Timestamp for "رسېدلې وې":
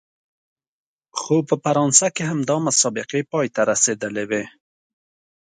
3.71-4.43